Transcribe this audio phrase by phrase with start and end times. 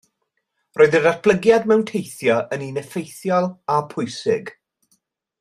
[0.79, 4.53] Roedd y datblygiad mewn teithio yn un effeithiol a pwysig